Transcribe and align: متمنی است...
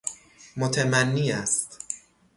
متمنی 0.57 1.31
است... 1.31 1.79